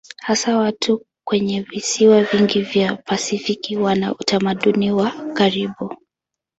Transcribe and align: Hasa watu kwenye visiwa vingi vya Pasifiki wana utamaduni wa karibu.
Hasa 0.17 0.57
watu 0.57 1.05
kwenye 1.23 1.61
visiwa 1.61 2.23
vingi 2.23 2.61
vya 2.61 2.95
Pasifiki 2.95 3.77
wana 3.77 4.15
utamaduni 4.15 4.91
wa 4.91 5.11
karibu. 5.11 5.95